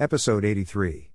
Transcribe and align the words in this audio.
Episode 0.00 0.44
83. 0.44 1.10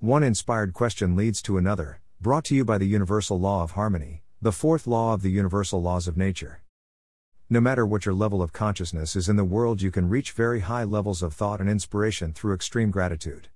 One 0.00 0.24
inspired 0.24 0.72
question 0.72 1.14
leads 1.14 1.40
to 1.42 1.56
another, 1.56 2.00
brought 2.20 2.42
to 2.46 2.56
you 2.56 2.64
by 2.64 2.78
the 2.78 2.84
Universal 2.84 3.38
Law 3.38 3.62
of 3.62 3.70
Harmony, 3.70 4.24
the 4.42 4.50
fourth 4.50 4.88
law 4.88 5.14
of 5.14 5.22
the 5.22 5.30
universal 5.30 5.80
laws 5.80 6.08
of 6.08 6.16
nature. 6.16 6.60
No 7.48 7.60
matter 7.60 7.86
what 7.86 8.04
your 8.04 8.14
level 8.16 8.42
of 8.42 8.52
consciousness 8.52 9.14
is 9.14 9.28
in 9.28 9.36
the 9.36 9.44
world, 9.44 9.82
you 9.82 9.92
can 9.92 10.08
reach 10.08 10.32
very 10.32 10.62
high 10.62 10.82
levels 10.82 11.22
of 11.22 11.32
thought 11.32 11.60
and 11.60 11.70
inspiration 11.70 12.32
through 12.32 12.54
extreme 12.54 12.90
gratitude. 12.90 13.50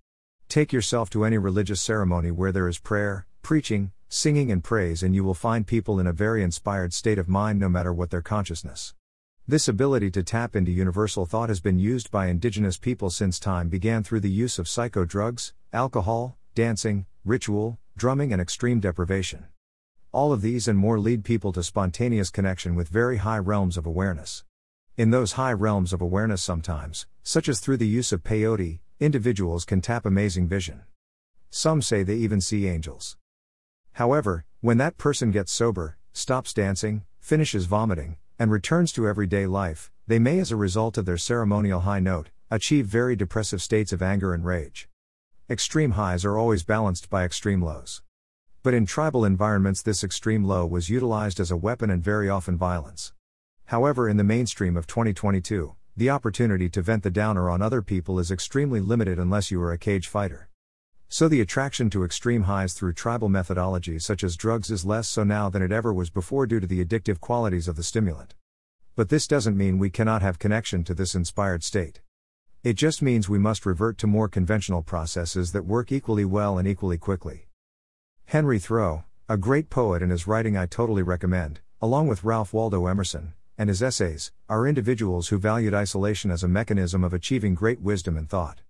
Take 0.49 0.73
yourself 0.73 1.11
to 1.11 1.25
any 1.25 1.39
religious 1.39 1.81
ceremony 1.81 2.31
where 2.31 2.53
there 2.53 2.69
is 2.69 2.79
prayer, 2.79 3.27
preaching, 3.43 3.91
singing, 4.09 4.53
and 4.53 4.63
praise, 4.63 5.03
and 5.03 5.13
you 5.13 5.25
will 5.25 5.35
find 5.35 5.67
people 5.67 5.99
in 5.99 6.07
a 6.07 6.13
very 6.13 6.41
inspired 6.41 6.93
state 6.93 7.19
of 7.19 7.29
mind 7.29 7.59
no 7.59 7.69
matter 7.69 7.93
what 7.93 8.11
their 8.11 8.23
consciousness. 8.23 8.95
This 9.51 9.67
ability 9.67 10.11
to 10.11 10.23
tap 10.23 10.55
into 10.55 10.71
universal 10.71 11.25
thought 11.25 11.49
has 11.49 11.59
been 11.59 11.79
used 11.79 12.11
by 12.11 12.27
indigenous 12.27 12.77
people 12.77 13.09
since 13.09 13.39
time 13.39 13.71
began 13.71 14.03
through 14.03 14.21
the 14.21 14.29
use 14.29 14.59
of 14.59 14.69
psycho 14.69 15.07
drugs, 15.07 15.55
alcohol, 15.73 16.37
dancing, 16.55 17.07
ritual, 17.25 17.79
drumming, 17.97 18.31
and 18.31 18.43
extreme 18.43 18.79
deprivation. 18.79 19.47
All 20.13 20.35
of 20.35 20.43
these 20.43 20.69
and 20.69 20.79
more 20.79 21.01
lead 21.01 21.25
people 21.25 21.51
to 21.55 21.63
spontaneous 21.63 22.29
connection 22.29 22.75
with 22.75 22.91
very 22.91 23.17
high 23.17 23.39
realms 23.39 23.79
of 23.79 23.87
awareness. 23.87 24.45
In 24.99 25.13
those 25.13 25.33
high 25.33 25.55
realms 25.55 25.95
of 25.95 26.03
awareness, 26.03 26.43
sometimes, 26.43 27.07
such 27.23 27.49
as 27.49 27.59
through 27.59 27.79
the 27.79 27.89
use 27.89 28.13
of 28.13 28.23
peyote, 28.23 28.81
individuals 29.01 29.65
can 29.65 29.81
tap 29.81 30.05
amazing 30.05 30.47
vision. 30.47 30.83
Some 31.49 31.81
say 31.81 32.03
they 32.03 32.17
even 32.17 32.43
see 32.43 32.69
angels. 32.69 33.17
However, 33.93 34.45
when 34.61 34.77
that 34.77 34.99
person 34.99 35.31
gets 35.31 35.53
sober, 35.53 35.97
stops 36.13 36.53
dancing, 36.53 37.05
finishes 37.19 37.65
vomiting, 37.65 38.19
and 38.39 38.53
returns 38.53 38.93
to 38.93 39.09
everyday 39.09 39.47
life, 39.47 39.91
they 40.07 40.19
may, 40.19 40.39
as 40.39 40.53
a 40.53 40.57
result 40.57 40.97
of 40.97 41.05
their 41.07 41.19
ceremonial 41.19 41.81
high 41.81 41.99
note, 41.99 42.31
achieve 42.51 42.87
very 42.87 43.17
depressive 43.17 43.61
states 43.61 43.93
of 43.93 44.01
anger 44.01 44.33
and 44.33 44.45
rage. 44.45 44.89
Extreme 45.51 45.93
highs 45.93 46.25
are 46.25 46.39
always 46.39 46.63
balanced 46.63 47.11
by 47.11 47.25
extreme 47.25 47.61
lows. 47.61 48.03
But 48.63 48.75
in 48.75 48.87
tribal 48.87 49.25
environments, 49.25 49.83
this 49.83 50.05
extreme 50.05 50.45
low 50.45 50.67
was 50.67 50.89
utilized 50.89 51.41
as 51.41 51.51
a 51.51 51.57
weapon 51.57 51.91
and 51.91 52.03
very 52.03 52.29
often 52.29 52.57
violence. 52.57 53.13
However, 53.67 54.09
in 54.09 54.17
the 54.17 54.25
mainstream 54.25 54.77
of 54.77 54.87
2022, 54.87 55.75
the 55.97 56.11
opportunity 56.11 56.69
to 56.69 56.81
vent 56.81 57.03
the 57.03 57.11
downer 57.11 57.51
on 57.51 57.61
other 57.61 57.83
people 57.83 58.19
is 58.21 58.31
extremely 58.31 58.81
limited 58.81 59.19
unless 59.19 59.51
you 59.51 59.61
are 59.61 59.73
a 59.73 59.79
cage 59.79 60.07
fighter. 60.07 60.48
So 61.11 61.27
the 61.27 61.41
attraction 61.41 61.89
to 61.91 62.05
extreme 62.05 62.43
highs 62.43 62.75
through 62.75 62.93
tribal 62.93 63.31
methodologies 63.31 64.03
such 64.03 64.23
as 64.23 64.37
drugs 64.37 64.71
is 64.71 64.85
less 64.85 65.09
so 65.09 65.25
now 65.25 65.49
than 65.49 65.63
it 65.63 65.73
ever 65.73 65.91
was 65.91 66.11
before 66.11 66.47
due 66.47 66.61
to 66.61 66.67
the 66.67 66.85
addictive 66.85 67.19
qualities 67.19 67.67
of 67.67 67.77
the 67.77 67.83
stimulant. 67.83 68.35
But 68.95 69.09
this 69.09 69.27
doesn't 69.27 69.57
mean 69.57 69.79
we 69.79 69.89
cannot 69.89 70.21
have 70.21 70.39
connection 70.39 70.85
to 70.85 70.93
this 70.93 71.15
inspired 71.15 71.65
state. 71.65 72.03
It 72.63 72.75
just 72.75 73.01
means 73.01 73.27
we 73.27 73.39
must 73.39 73.65
revert 73.65 73.97
to 73.99 74.07
more 74.07 74.29
conventional 74.29 74.83
processes 74.83 75.53
that 75.53 75.65
work 75.65 75.91
equally 75.91 76.27
well 76.27 76.59
and 76.59 76.69
equally 76.69 76.99
quickly. 76.99 77.47
Henry 78.27 78.59
Thoreau, 78.59 79.05
a 79.31 79.39
great 79.39 79.71
poet 79.71 80.03
in 80.03 80.11
his 80.11 80.27
writing 80.27 80.59
I 80.59 80.67
totally 80.67 81.03
recommend, 81.03 81.61
along 81.81 82.09
with 82.09 82.25
Ralph 82.25 82.53
Waldo 82.53 82.87
Emerson, 82.87 83.33
and 83.57 83.71
his 83.71 83.83
essays, 83.83 84.31
are 84.47 84.67
individuals 84.67 85.29
who 85.29 85.39
valued 85.39 85.73
isolation 85.73 86.31
as 86.31 86.43
a 86.43 86.49
mechanism 86.49 87.03
of 87.03 87.15
achieving 87.15 87.55
great 87.55 87.81
wisdom 87.81 88.19
and 88.19 88.29
thought. 88.29 88.61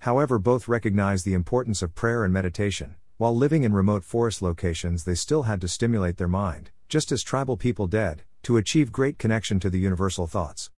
However, 0.00 0.38
both 0.38 0.66
recognized 0.66 1.26
the 1.26 1.34
importance 1.34 1.82
of 1.82 1.94
prayer 1.94 2.24
and 2.24 2.32
meditation. 2.32 2.96
While 3.18 3.36
living 3.36 3.64
in 3.64 3.74
remote 3.74 4.02
forest 4.02 4.40
locations, 4.40 5.04
they 5.04 5.14
still 5.14 5.42
had 5.42 5.60
to 5.60 5.68
stimulate 5.68 6.16
their 6.16 6.26
mind, 6.26 6.70
just 6.88 7.12
as 7.12 7.22
tribal 7.22 7.58
people 7.58 7.86
did, 7.86 8.22
to 8.44 8.56
achieve 8.56 8.92
great 8.92 9.18
connection 9.18 9.60
to 9.60 9.68
the 9.68 9.78
universal 9.78 10.26
thoughts. 10.26 10.70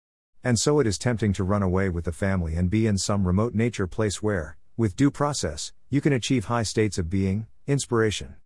And 0.42 0.58
so 0.58 0.80
it 0.80 0.86
is 0.86 0.96
tempting 0.96 1.34
to 1.34 1.44
run 1.44 1.62
away 1.62 1.90
with 1.90 2.06
the 2.06 2.12
family 2.12 2.54
and 2.54 2.70
be 2.70 2.86
in 2.86 2.96
some 2.96 3.26
remote 3.26 3.54
nature 3.54 3.86
place 3.86 4.22
where, 4.22 4.56
with 4.78 4.96
due 4.96 5.10
process, 5.10 5.74
you 5.90 6.00
can 6.00 6.14
achieve 6.14 6.46
high 6.46 6.62
states 6.62 6.96
of 6.96 7.10
being, 7.10 7.46
inspiration. 7.66 8.36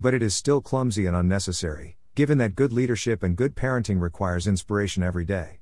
But 0.00 0.12
it 0.12 0.24
is 0.24 0.34
still 0.34 0.60
clumsy 0.60 1.06
and 1.06 1.14
unnecessary, 1.14 1.98
given 2.16 2.38
that 2.38 2.56
good 2.56 2.72
leadership 2.72 3.22
and 3.22 3.36
good 3.36 3.54
parenting 3.54 4.00
requires 4.00 4.48
inspiration 4.48 5.04
every 5.04 5.24
day. 5.24 5.60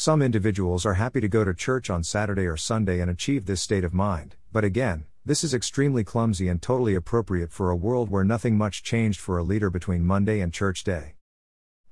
Some 0.00 0.22
individuals 0.22 0.86
are 0.86 0.94
happy 0.94 1.20
to 1.20 1.26
go 1.26 1.42
to 1.42 1.52
church 1.52 1.90
on 1.90 2.04
Saturday 2.04 2.46
or 2.46 2.56
Sunday 2.56 3.00
and 3.00 3.10
achieve 3.10 3.46
this 3.46 3.60
state 3.60 3.82
of 3.82 3.92
mind, 3.92 4.36
but 4.52 4.62
again, 4.62 5.06
this 5.24 5.42
is 5.42 5.52
extremely 5.52 6.04
clumsy 6.04 6.46
and 6.46 6.62
totally 6.62 6.94
appropriate 6.94 7.50
for 7.50 7.68
a 7.68 7.74
world 7.74 8.08
where 8.08 8.22
nothing 8.22 8.56
much 8.56 8.84
changed 8.84 9.18
for 9.18 9.38
a 9.38 9.42
leader 9.42 9.70
between 9.70 10.06
Monday 10.06 10.38
and 10.38 10.52
church 10.52 10.84
day. 10.84 11.16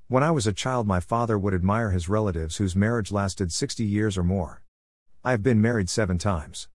When 0.07 0.23
I 0.23 0.31
was 0.31 0.47
a 0.47 0.53
child, 0.53 0.87
my 0.87 1.01
father 1.01 1.37
would 1.37 1.53
admire 1.53 1.91
his 1.91 2.09
relatives 2.09 2.59
whose 2.59 2.77
marriage 2.77 3.11
lasted 3.11 3.51
60 3.51 3.83
years 3.83 4.17
or 4.17 4.23
more. 4.23 4.63
I 5.25 5.33
have 5.33 5.43
been 5.43 5.61
married 5.61 5.91
seven 5.91 6.17
times. 6.17 6.69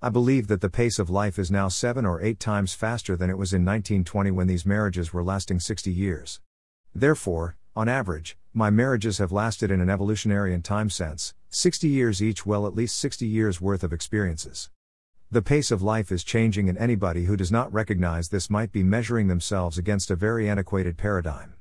I 0.00 0.10
believe 0.10 0.46
that 0.46 0.60
the 0.60 0.70
pace 0.70 1.00
of 1.00 1.10
life 1.10 1.40
is 1.40 1.50
now 1.50 1.66
seven 1.66 2.06
or 2.06 2.22
eight 2.22 2.38
times 2.38 2.72
faster 2.72 3.16
than 3.16 3.30
it 3.30 3.36
was 3.36 3.52
in 3.52 3.64
1920 3.64 4.30
when 4.30 4.46
these 4.46 4.64
marriages 4.64 5.12
were 5.12 5.24
lasting 5.24 5.58
60 5.58 5.90
years. 5.90 6.40
Therefore, 6.94 7.56
on 7.78 7.88
average, 7.88 8.36
my 8.52 8.70
marriages 8.70 9.18
have 9.18 9.30
lasted 9.30 9.70
in 9.70 9.80
an 9.80 9.88
evolutionary 9.88 10.52
and 10.52 10.64
time 10.64 10.90
sense, 10.90 11.32
60 11.50 11.86
years 11.86 12.20
each, 12.20 12.44
well, 12.44 12.66
at 12.66 12.74
least 12.74 12.98
60 12.98 13.24
years 13.24 13.60
worth 13.60 13.84
of 13.84 13.92
experiences. 13.92 14.68
The 15.30 15.42
pace 15.42 15.70
of 15.70 15.80
life 15.80 16.10
is 16.10 16.24
changing, 16.24 16.68
and 16.68 16.76
anybody 16.76 17.26
who 17.26 17.36
does 17.36 17.52
not 17.52 17.72
recognize 17.72 18.30
this 18.30 18.50
might 18.50 18.72
be 18.72 18.82
measuring 18.82 19.28
themselves 19.28 19.78
against 19.78 20.10
a 20.10 20.16
very 20.16 20.50
antiquated 20.50 20.96
paradigm. 20.96 21.54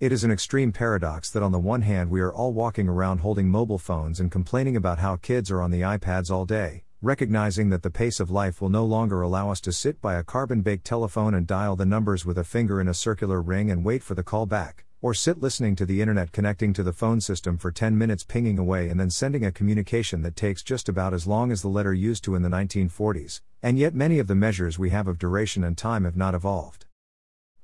It 0.00 0.12
is 0.12 0.22
an 0.22 0.30
extreme 0.30 0.70
paradox 0.70 1.30
that 1.30 1.42
on 1.42 1.52
the 1.52 1.58
one 1.58 1.80
hand 1.80 2.10
we 2.10 2.20
are 2.20 2.34
all 2.34 2.52
walking 2.52 2.86
around 2.86 3.20
holding 3.20 3.48
mobile 3.48 3.78
phones 3.78 4.20
and 4.20 4.30
complaining 4.30 4.76
about 4.76 4.98
how 4.98 5.16
kids 5.16 5.50
are 5.50 5.62
on 5.62 5.70
the 5.70 5.80
iPads 5.80 6.30
all 6.30 6.44
day, 6.44 6.84
recognizing 7.00 7.70
that 7.70 7.82
the 7.82 7.90
pace 7.90 8.20
of 8.20 8.30
life 8.30 8.60
will 8.60 8.68
no 8.68 8.84
longer 8.84 9.22
allow 9.22 9.50
us 9.50 9.62
to 9.62 9.72
sit 9.72 10.02
by 10.02 10.16
a 10.16 10.24
carbon 10.24 10.60
baked 10.60 10.84
telephone 10.84 11.32
and 11.32 11.46
dial 11.46 11.74
the 11.74 11.86
numbers 11.86 12.26
with 12.26 12.36
a 12.36 12.44
finger 12.44 12.82
in 12.82 12.88
a 12.88 12.92
circular 12.92 13.40
ring 13.40 13.70
and 13.70 13.82
wait 13.82 14.02
for 14.02 14.14
the 14.14 14.22
call 14.22 14.44
back, 14.44 14.84
or 15.04 15.12
sit 15.12 15.42
listening 15.42 15.76
to 15.76 15.84
the 15.84 16.00
internet 16.00 16.32
connecting 16.32 16.72
to 16.72 16.82
the 16.82 16.90
phone 16.90 17.20
system 17.20 17.58
for 17.58 17.70
10 17.70 17.98
minutes 17.98 18.24
pinging 18.24 18.58
away 18.58 18.88
and 18.88 18.98
then 18.98 19.10
sending 19.10 19.44
a 19.44 19.52
communication 19.52 20.22
that 20.22 20.34
takes 20.34 20.62
just 20.62 20.88
about 20.88 21.12
as 21.12 21.26
long 21.26 21.52
as 21.52 21.60
the 21.60 21.68
letter 21.68 21.92
used 21.92 22.24
to 22.24 22.34
in 22.34 22.40
the 22.40 22.48
1940s, 22.48 23.42
and 23.62 23.78
yet 23.78 23.94
many 23.94 24.18
of 24.18 24.28
the 24.28 24.34
measures 24.34 24.78
we 24.78 24.88
have 24.88 25.06
of 25.06 25.18
duration 25.18 25.62
and 25.62 25.76
time 25.76 26.04
have 26.04 26.16
not 26.16 26.34
evolved. 26.34 26.86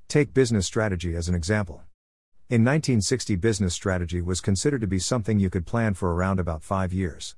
Take 0.07 0.35
business 0.35 0.67
strategy 0.67 1.17
as 1.17 1.31
an 1.31 1.35
example. 1.35 1.77
In 2.51 2.63
1960, 2.63 3.37
business 3.37 3.73
strategy 3.73 4.21
was 4.21 4.43
considered 4.43 4.83
to 4.83 4.87
be 4.87 4.99
something 4.99 5.39
you 5.39 5.49
could 5.49 5.65
plan 5.65 5.95
for 5.95 6.15
around 6.15 6.41
about 6.41 6.63
five 6.63 6.93
years. 6.93 7.37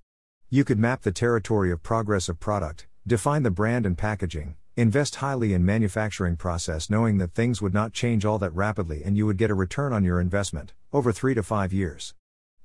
You 0.50 0.64
could 0.64 0.80
map 0.80 1.02
the 1.02 1.12
territory 1.12 1.70
of 1.70 1.84
progress 1.84 2.28
of 2.28 2.40
product, 2.40 2.88
define 3.06 3.44
the 3.44 3.52
brand 3.52 3.86
and 3.86 3.96
packaging, 3.96 4.56
Invest 4.74 5.16
highly 5.16 5.52
in 5.52 5.66
manufacturing 5.66 6.34
process 6.34 6.88
knowing 6.88 7.18
that 7.18 7.34
things 7.34 7.60
would 7.60 7.74
not 7.74 7.92
change 7.92 8.24
all 8.24 8.38
that 8.38 8.54
rapidly 8.54 9.02
and 9.04 9.18
you 9.18 9.26
would 9.26 9.36
get 9.36 9.50
a 9.50 9.54
return 9.54 9.92
on 9.92 10.02
your 10.02 10.18
investment 10.18 10.72
over 10.94 11.12
3 11.12 11.34
to 11.34 11.42
5 11.42 11.74
years. 11.74 12.14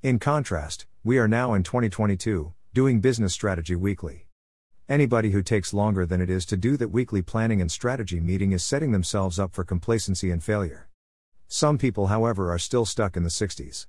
In 0.01 0.17
contrast, 0.17 0.85
we 1.03 1.17
are 1.17 1.27
now 1.27 1.53
in 1.53 1.63
2022 1.63 2.53
doing 2.73 3.01
business 3.01 3.33
strategy 3.33 3.75
weekly. 3.75 4.27
Anybody 4.87 5.31
who 5.31 5.43
takes 5.43 5.73
longer 5.73 6.05
than 6.05 6.21
it 6.21 6.29
is 6.29 6.45
to 6.45 6.55
do 6.55 6.77
that 6.77 6.91
weekly 6.91 7.21
planning 7.21 7.59
and 7.59 7.69
strategy 7.69 8.21
meeting 8.21 8.53
is 8.53 8.63
setting 8.63 8.93
themselves 8.93 9.37
up 9.37 9.53
for 9.53 9.65
complacency 9.65 10.31
and 10.31 10.41
failure. 10.41 10.87
Some 11.49 11.77
people, 11.77 12.07
however, 12.07 12.53
are 12.53 12.59
still 12.59 12.85
stuck 12.85 13.17
in 13.17 13.23
the 13.23 13.29
60s. 13.29 13.85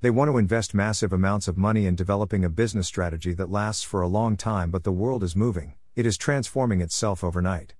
They 0.00 0.08
want 0.08 0.30
to 0.30 0.38
invest 0.38 0.72
massive 0.72 1.12
amounts 1.12 1.48
of 1.48 1.58
money 1.58 1.84
in 1.84 1.96
developing 1.96 2.46
a 2.46 2.48
business 2.48 2.86
strategy 2.86 3.34
that 3.34 3.50
lasts 3.50 3.82
for 3.82 4.00
a 4.00 4.08
long 4.08 4.38
time, 4.38 4.70
but 4.70 4.84
the 4.84 4.92
world 4.92 5.22
is 5.22 5.36
moving, 5.36 5.74
it 5.98 6.06
is 6.06 6.16
transforming 6.16 6.80
itself 6.80 7.24
overnight. 7.24 7.74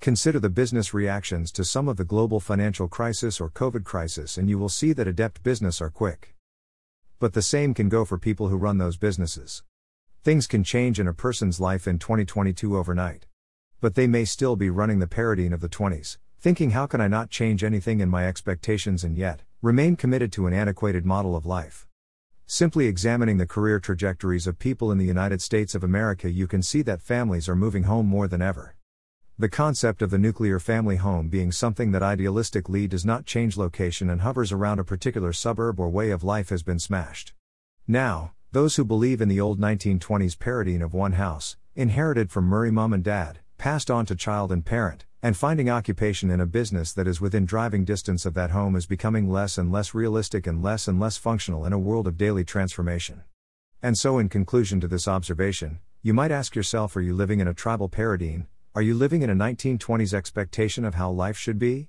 Consider 0.00 0.40
the 0.40 0.50
business 0.50 0.92
reactions 0.92 1.52
to 1.52 1.64
some 1.64 1.86
of 1.86 1.96
the 1.96 2.04
global 2.04 2.40
financial 2.40 2.88
crisis 2.88 3.40
or 3.40 3.48
COVID 3.50 3.84
crisis, 3.84 4.36
and 4.36 4.50
you 4.50 4.58
will 4.58 4.68
see 4.68 4.92
that 4.92 5.06
adept 5.06 5.44
business 5.44 5.80
are 5.80 5.88
quick. 5.88 6.34
But 7.20 7.34
the 7.34 7.40
same 7.40 7.72
can 7.72 7.88
go 7.88 8.04
for 8.04 8.18
people 8.18 8.48
who 8.48 8.56
run 8.56 8.78
those 8.78 8.96
businesses. 8.96 9.62
Things 10.24 10.48
can 10.48 10.64
change 10.64 10.98
in 10.98 11.06
a 11.06 11.14
person's 11.14 11.60
life 11.60 11.86
in 11.86 12.00
2022 12.00 12.76
overnight. 12.76 13.26
But 13.80 13.94
they 13.94 14.08
may 14.08 14.24
still 14.24 14.56
be 14.56 14.68
running 14.68 14.98
the 14.98 15.06
paradigm 15.06 15.52
of 15.52 15.60
the 15.60 15.68
20s, 15.68 16.18
thinking, 16.40 16.70
how 16.70 16.88
can 16.88 17.00
I 17.00 17.06
not 17.06 17.30
change 17.30 17.62
anything 17.62 18.00
in 18.00 18.08
my 18.08 18.26
expectations 18.26 19.04
and 19.04 19.16
yet 19.16 19.42
remain 19.62 19.94
committed 19.94 20.32
to 20.32 20.48
an 20.48 20.52
antiquated 20.52 21.06
model 21.06 21.36
of 21.36 21.46
life? 21.46 21.86
Simply 22.46 22.86
examining 22.86 23.38
the 23.38 23.46
career 23.46 23.80
trajectories 23.80 24.46
of 24.46 24.58
people 24.58 24.92
in 24.92 24.98
the 24.98 25.06
United 25.06 25.40
States 25.40 25.74
of 25.74 25.82
America, 25.82 26.30
you 26.30 26.46
can 26.46 26.62
see 26.62 26.82
that 26.82 27.00
families 27.00 27.48
are 27.48 27.56
moving 27.56 27.84
home 27.84 28.06
more 28.06 28.28
than 28.28 28.42
ever. 28.42 28.76
The 29.38 29.48
concept 29.48 30.02
of 30.02 30.10
the 30.10 30.18
nuclear 30.18 30.60
family 30.60 30.96
home 30.96 31.28
being 31.28 31.50
something 31.50 31.92
that 31.92 32.02
idealistically 32.02 32.88
does 32.88 33.04
not 33.04 33.24
change 33.24 33.56
location 33.56 34.10
and 34.10 34.20
hovers 34.20 34.52
around 34.52 34.78
a 34.78 34.84
particular 34.84 35.32
suburb 35.32 35.80
or 35.80 35.88
way 35.88 36.10
of 36.10 36.22
life 36.22 36.50
has 36.50 36.62
been 36.62 36.78
smashed. 36.78 37.32
Now, 37.88 38.34
those 38.52 38.76
who 38.76 38.84
believe 38.84 39.22
in 39.22 39.28
the 39.28 39.40
old 39.40 39.58
1920s 39.58 40.38
paradigm 40.38 40.82
of 40.82 40.92
one 40.92 41.12
house, 41.12 41.56
inherited 41.74 42.30
from 42.30 42.44
Murray 42.44 42.70
mom 42.70 42.92
and 42.92 43.02
dad, 43.02 43.38
passed 43.56 43.90
on 43.90 44.04
to 44.06 44.14
child 44.14 44.52
and 44.52 44.64
parent, 44.64 45.06
and 45.24 45.36
finding 45.36 45.70
occupation 45.70 46.32
in 46.32 46.40
a 46.40 46.46
business 46.46 46.92
that 46.92 47.06
is 47.06 47.20
within 47.20 47.46
driving 47.46 47.84
distance 47.84 48.26
of 48.26 48.34
that 48.34 48.50
home 48.50 48.74
is 48.74 48.86
becoming 48.86 49.30
less 49.30 49.56
and 49.56 49.70
less 49.70 49.94
realistic 49.94 50.48
and 50.48 50.64
less 50.64 50.88
and 50.88 50.98
less 50.98 51.16
functional 51.16 51.64
in 51.64 51.72
a 51.72 51.78
world 51.78 52.08
of 52.08 52.18
daily 52.18 52.42
transformation. 52.42 53.22
And 53.80 53.96
so, 53.96 54.18
in 54.18 54.28
conclusion 54.28 54.80
to 54.80 54.88
this 54.88 55.06
observation, 55.06 55.78
you 56.02 56.12
might 56.12 56.32
ask 56.32 56.56
yourself 56.56 56.96
Are 56.96 57.00
you 57.00 57.14
living 57.14 57.38
in 57.38 57.46
a 57.46 57.54
tribal 57.54 57.88
paradigm? 57.88 58.48
Are 58.74 58.82
you 58.82 58.94
living 58.94 59.22
in 59.22 59.30
a 59.30 59.34
1920s 59.34 60.12
expectation 60.12 60.84
of 60.84 60.96
how 60.96 61.10
life 61.12 61.36
should 61.36 61.58
be? 61.58 61.88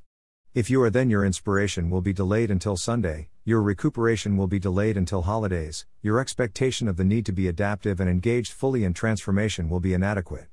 If 0.53 0.69
you 0.69 0.80
are, 0.83 0.91
then 0.91 1.09
your 1.09 1.25
inspiration 1.25 1.89
will 1.89 2.01
be 2.01 2.13
delayed 2.13 2.51
until 2.51 2.77
Sunday, 2.77 3.30
your 3.44 3.63
recuperation 3.63 4.38
will 4.38 4.47
be 4.47 4.59
delayed 4.59 4.95
until 4.95 5.24
holidays, 5.24 5.88
your 6.03 6.19
expectation 6.19 6.88
of 6.88 6.97
the 6.97 7.03
need 7.03 7.25
to 7.25 7.33
be 7.33 7.47
adaptive 7.47 8.00
and 8.00 8.07
engaged 8.07 8.53
fully 8.53 8.83
in 8.83 8.94
transformation 8.94 9.69
will 9.69 9.80
be 9.80 9.95
inadequate. 9.95 10.52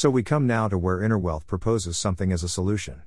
So 0.00 0.10
we 0.10 0.22
come 0.22 0.46
now 0.46 0.68
to 0.68 0.78
where 0.78 1.02
inner 1.02 1.18
wealth 1.18 1.48
proposes 1.48 1.98
something 1.98 2.30
as 2.30 2.44
a 2.44 2.48
solution. 2.48 3.02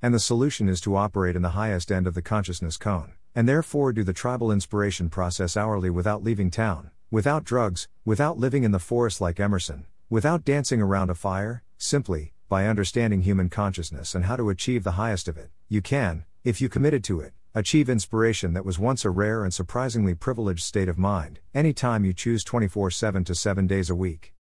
And 0.00 0.14
the 0.14 0.20
solution 0.20 0.68
is 0.68 0.80
to 0.82 0.94
operate 0.94 1.34
in 1.34 1.42
the 1.42 1.58
highest 1.58 1.90
end 1.90 2.06
of 2.06 2.14
the 2.14 2.22
consciousness 2.22 2.76
cone, 2.76 3.14
and 3.34 3.48
therefore 3.48 3.92
do 3.92 4.04
the 4.04 4.12
tribal 4.12 4.52
inspiration 4.52 5.10
process 5.10 5.56
hourly 5.56 5.90
without 5.90 6.22
leaving 6.22 6.52
town, 6.52 6.92
without 7.10 7.42
drugs, 7.42 7.88
without 8.04 8.38
living 8.38 8.62
in 8.62 8.70
the 8.70 8.78
forest 8.78 9.20
like 9.20 9.40
Emerson, 9.40 9.86
without 10.08 10.44
dancing 10.44 10.80
around 10.80 11.10
a 11.10 11.16
fire, 11.16 11.64
simply, 11.76 12.34
by 12.48 12.68
understanding 12.68 13.22
human 13.22 13.50
consciousness 13.50 14.14
and 14.14 14.26
how 14.26 14.36
to 14.36 14.48
achieve 14.48 14.84
the 14.84 14.92
highest 14.92 15.26
of 15.26 15.36
it, 15.36 15.50
you 15.68 15.82
can, 15.82 16.24
if 16.44 16.60
you 16.60 16.68
committed 16.68 17.02
to 17.02 17.18
it, 17.18 17.32
achieve 17.52 17.90
inspiration 17.90 18.52
that 18.52 18.64
was 18.64 18.78
once 18.78 19.04
a 19.04 19.10
rare 19.10 19.42
and 19.42 19.52
surprisingly 19.52 20.14
privileged 20.14 20.62
state 20.62 20.88
of 20.88 20.98
mind, 20.98 21.40
anytime 21.52 22.04
you 22.04 22.12
choose 22.12 22.44
24 22.44 22.92
7 22.92 23.24
to 23.24 23.34
7 23.34 23.66
days 23.66 23.90
a 23.90 23.96
week. 23.96 24.34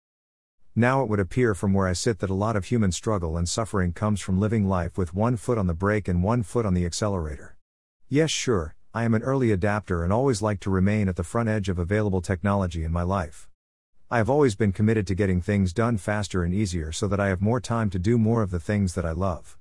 Now 0.77 1.01
it 1.01 1.09
would 1.09 1.21
appear 1.21 1.55
from 1.55 1.71
where 1.71 1.87
I 1.87 1.93
sit 1.93 2.19
that 2.19 2.29
a 2.29 2.33
lot 2.33 2.57
of 2.57 2.65
human 2.65 2.91
struggle 2.91 3.37
and 3.37 3.47
suffering 3.47 3.93
comes 3.93 4.19
from 4.19 4.41
living 4.41 4.67
life 4.67 4.97
with 4.97 5.13
one 5.13 5.37
foot 5.37 5.57
on 5.57 5.67
the 5.67 5.73
brake 5.73 6.09
and 6.09 6.21
one 6.21 6.43
foot 6.43 6.65
on 6.65 6.73
the 6.73 6.85
accelerator. 6.85 7.55
Yes, 8.09 8.29
sure, 8.29 8.75
I 8.93 9.05
am 9.05 9.13
an 9.13 9.23
early 9.23 9.51
adapter 9.51 10.03
and 10.03 10.11
always 10.11 10.41
like 10.41 10.59
to 10.61 10.69
remain 10.69 11.07
at 11.07 11.15
the 11.15 11.23
front 11.23 11.47
edge 11.47 11.69
of 11.69 11.79
available 11.79 12.21
technology 12.21 12.83
in 12.83 12.91
my 12.91 13.03
life. 13.03 13.47
I 14.11 14.17
have 14.17 14.29
always 14.29 14.55
been 14.55 14.73
committed 14.73 15.07
to 15.07 15.15
getting 15.15 15.41
things 15.41 15.71
done 15.71 15.97
faster 15.97 16.43
and 16.43 16.53
easier 16.53 16.91
so 16.91 17.07
that 17.07 17.21
I 17.21 17.29
have 17.29 17.41
more 17.41 17.61
time 17.61 17.89
to 17.91 17.99
do 17.99 18.17
more 18.17 18.41
of 18.41 18.51
the 18.51 18.59
things 18.59 18.95
that 18.95 19.05
I 19.05 19.13
love. 19.13 19.57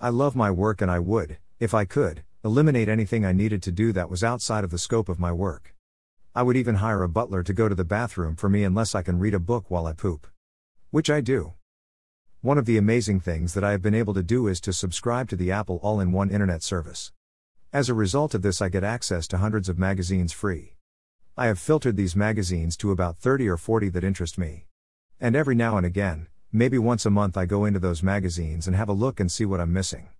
I 0.00 0.10
love 0.10 0.36
my 0.36 0.52
work 0.52 0.80
and 0.80 0.92
I 0.92 1.00
would, 1.00 1.38
if 1.58 1.74
I 1.74 1.84
could, 1.84 2.22
eliminate 2.44 2.88
anything 2.88 3.24
I 3.24 3.32
needed 3.32 3.64
to 3.64 3.72
do 3.72 3.92
that 3.94 4.08
was 4.08 4.22
outside 4.22 4.62
of 4.62 4.70
the 4.70 4.78
scope 4.78 5.08
of 5.08 5.18
my 5.18 5.32
work. 5.32 5.74
I 6.36 6.44
would 6.44 6.56
even 6.56 6.76
hire 6.76 7.02
a 7.02 7.08
butler 7.08 7.42
to 7.42 7.52
go 7.52 7.68
to 7.68 7.74
the 7.74 7.84
bathroom 7.84 8.36
for 8.36 8.48
me 8.48 8.62
unless 8.62 8.94
I 8.94 9.02
can 9.02 9.18
read 9.18 9.34
a 9.34 9.40
book 9.40 9.68
while 9.68 9.86
I 9.86 9.92
poop. 9.92 10.28
Which 10.92 11.08
I 11.08 11.22
do. 11.22 11.54
One 12.42 12.58
of 12.58 12.66
the 12.66 12.76
amazing 12.76 13.20
things 13.20 13.54
that 13.54 13.64
I 13.64 13.70
have 13.70 13.80
been 13.80 13.94
able 13.94 14.12
to 14.12 14.22
do 14.22 14.46
is 14.46 14.60
to 14.60 14.74
subscribe 14.74 15.26
to 15.30 15.36
the 15.36 15.50
Apple 15.50 15.80
All 15.82 16.00
in 16.00 16.12
One 16.12 16.28
Internet 16.28 16.62
service. 16.62 17.12
As 17.72 17.88
a 17.88 17.94
result 17.94 18.34
of 18.34 18.42
this, 18.42 18.60
I 18.60 18.68
get 18.68 18.84
access 18.84 19.26
to 19.28 19.38
hundreds 19.38 19.70
of 19.70 19.78
magazines 19.78 20.34
free. 20.34 20.76
I 21.34 21.46
have 21.46 21.58
filtered 21.58 21.96
these 21.96 22.14
magazines 22.14 22.76
to 22.76 22.90
about 22.90 23.16
30 23.16 23.48
or 23.48 23.56
40 23.56 23.88
that 23.88 24.04
interest 24.04 24.36
me. 24.36 24.66
And 25.18 25.34
every 25.34 25.54
now 25.54 25.78
and 25.78 25.86
again, 25.86 26.26
maybe 26.52 26.76
once 26.76 27.06
a 27.06 27.10
month, 27.10 27.38
I 27.38 27.46
go 27.46 27.64
into 27.64 27.80
those 27.80 28.02
magazines 28.02 28.66
and 28.66 28.76
have 28.76 28.90
a 28.90 28.92
look 28.92 29.18
and 29.18 29.32
see 29.32 29.46
what 29.46 29.62
I'm 29.62 29.72
missing. 29.72 30.10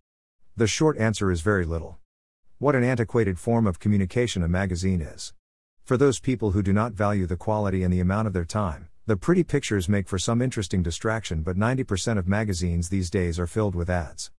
The 0.56 0.66
short 0.66 0.96
answer 0.96 1.30
is 1.30 1.42
very 1.42 1.66
little. 1.66 1.98
What 2.56 2.74
an 2.74 2.82
antiquated 2.82 3.38
form 3.38 3.66
of 3.66 3.78
communication 3.78 4.42
a 4.42 4.48
magazine 4.48 5.02
is. 5.02 5.34
For 5.84 5.98
those 5.98 6.18
people 6.18 6.52
who 6.52 6.62
do 6.62 6.72
not 6.72 6.92
value 6.92 7.26
the 7.26 7.36
quality 7.36 7.82
and 7.82 7.92
the 7.92 8.00
amount 8.00 8.26
of 8.26 8.32
their 8.32 8.46
time, 8.46 8.88
the 9.04 9.16
pretty 9.16 9.42
pictures 9.42 9.88
make 9.88 10.08
for 10.08 10.16
some 10.16 10.40
interesting 10.40 10.80
distraction, 10.80 11.42
but 11.42 11.56
90% 11.56 12.18
of 12.18 12.28
magazines 12.28 12.88
these 12.88 13.10
days 13.10 13.36
are 13.36 13.48
filled 13.48 13.74
with 13.74 13.90
ads. 13.90 14.30